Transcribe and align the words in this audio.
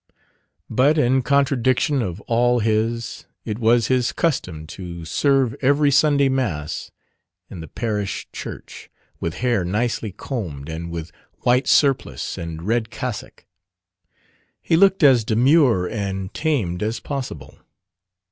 But 0.67 0.97
in 0.97 1.21
contradiction 1.21 2.01
of 2.01 2.21
all 2.21 2.57
his, 2.57 3.27
it 3.45 3.59
was 3.59 3.85
his 3.85 4.11
custom 4.11 4.65
to 4.65 5.05
serve 5.05 5.55
every 5.61 5.91
Sunday 5.91 6.27
Mass 6.27 6.89
in 7.51 7.59
the 7.59 7.67
parish 7.67 8.27
church, 8.33 8.89
with 9.19 9.35
hair 9.35 9.63
nicely 9.63 10.11
combed 10.11 10.69
and 10.69 10.89
with 10.89 11.11
white 11.41 11.67
surplice 11.67 12.35
and 12.35 12.63
red 12.63 12.89
cassock. 12.89 13.45
He 14.59 14.75
looked 14.75 15.03
as 15.03 15.23
demure 15.23 15.87
and 15.87 16.33
tamed 16.33 16.81
as 16.81 16.99
possible. 16.99 17.59